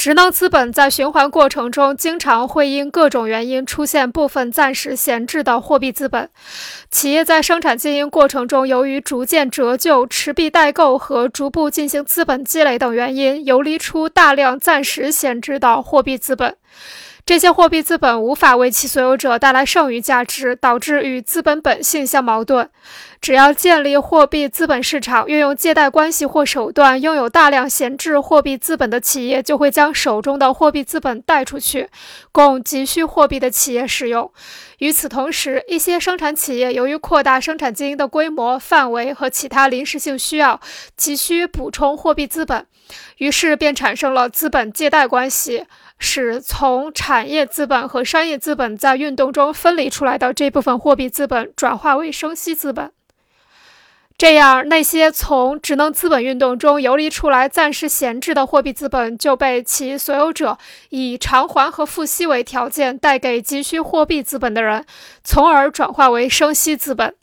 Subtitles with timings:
[0.00, 6.30] 职能资本在循环过程中，经常会因各种原因出现部分暂时闲置的货币资本。
[6.90, 16.56] 企业在生产经营过程中，由于逐渐折旧、持币待购和逐步进行资本积累等原因，游离出大量暂时闲置的货币资本。
[17.24, 22.68] 这些货币资本无法为其所有者带来剩余价值，导致与资本本性相矛盾。
[23.20, 31.88] 只要建立货币资本市场，运用借贷关系或手段，拥有大量闲置货币资本的企业就会将手中的货币资本贷出去，
[32.32, 34.32] 供急需货币的企业使用。
[34.78, 40.58] 与此同时，一些生产企业由于扩大生产经营的规模、范围和其他临时性需要，
[40.96, 42.66] 急需补充货币资本，
[43.18, 45.66] 于是便产生了资本借贷关系。
[46.02, 52.92] 使从产产业资本和商业资本在运动中分离出来的这部分货币资本转化为生息资本，
[54.16, 60.56] 这样那些从职能资本运动中游离出来暂时闲置的货币资本就被其所有者
[60.90, 64.86] 以偿还和付息为条件贷给急需货币资本的人，
[65.24, 67.16] 从而转化为生息资本。